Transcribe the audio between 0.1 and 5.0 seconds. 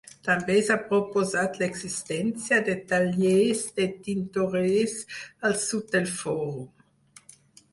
També s'ha proposat l'existència de tallers de tintorers